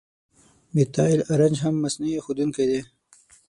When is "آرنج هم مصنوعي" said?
1.31-2.17